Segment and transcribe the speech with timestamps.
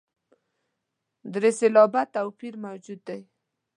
[1.33, 3.21] درې سېلابه توپیر موجود دی.